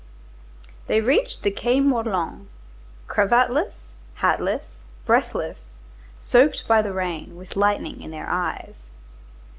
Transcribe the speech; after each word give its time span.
They 0.87 0.99
reached 0.99 1.43
the 1.43 1.51
Quai 1.51 1.79
Morland. 1.79 2.47
Cravatless, 3.07 3.91
hatless, 4.15 4.79
breathless, 5.05 5.73
soaked 6.17 6.67
by 6.67 6.81
the 6.81 6.91
rain, 6.91 7.35
with 7.35 7.55
lightning 7.55 8.01
in 8.01 8.09
their 8.09 8.27
eyes. 8.27 8.87